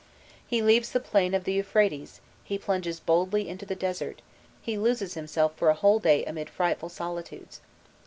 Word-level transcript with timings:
He 0.47 0.63
leaves 0.63 0.93
the 0.93 0.99
plain 0.99 1.35
of 1.35 1.43
the 1.43 1.53
Euphrates, 1.53 2.21
he 2.43 2.57
plunges 2.57 2.99
boldly 2.99 3.47
into 3.47 3.67
the 3.67 3.75
desert, 3.75 4.23
he 4.59 4.75
loses 4.75 5.13
himself 5.13 5.55
for 5.55 5.69
a 5.69 5.75
whole 5.75 5.99
day 5.99 6.25
amid 6.25 6.49
frightful 6.49 6.89
solitudes. 6.89 7.61